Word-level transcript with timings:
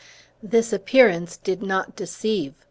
This 0.41 0.73
appearance 0.73 1.37
did 1.37 1.61
not 1.61 1.95
deceive. 1.95 2.55